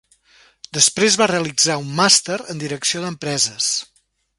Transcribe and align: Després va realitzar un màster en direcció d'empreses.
Després 0.77 1.19
va 1.23 1.29
realitzar 1.33 1.77
un 1.85 1.95
màster 2.01 2.41
en 2.55 2.67
direcció 2.67 3.05
d'empreses. 3.05 3.75